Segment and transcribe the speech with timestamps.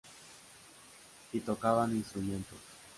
[1.31, 2.57] Y tocaban instrumentos.